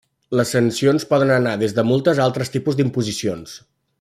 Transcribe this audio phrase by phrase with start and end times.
[0.37, 3.57] Les sancions poden anar des de multes a altres tipus d'imposicions.